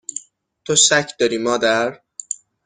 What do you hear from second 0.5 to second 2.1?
تو شک داری مادر؟